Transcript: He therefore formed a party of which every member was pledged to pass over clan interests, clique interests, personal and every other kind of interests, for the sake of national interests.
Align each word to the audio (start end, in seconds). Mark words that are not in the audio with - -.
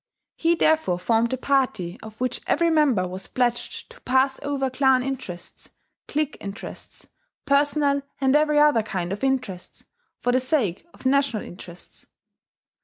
He 0.35 0.55
therefore 0.55 0.97
formed 0.97 1.31
a 1.31 1.37
party 1.37 1.99
of 2.01 2.19
which 2.19 2.41
every 2.47 2.71
member 2.71 3.07
was 3.07 3.27
pledged 3.27 3.91
to 3.91 4.01
pass 4.01 4.39
over 4.41 4.67
clan 4.71 5.03
interests, 5.03 5.69
clique 6.07 6.37
interests, 6.41 7.07
personal 7.45 8.01
and 8.19 8.35
every 8.35 8.57
other 8.57 8.81
kind 8.81 9.11
of 9.11 9.23
interests, 9.23 9.85
for 10.17 10.31
the 10.31 10.39
sake 10.39 10.87
of 10.91 11.05
national 11.05 11.43
interests. 11.43 12.07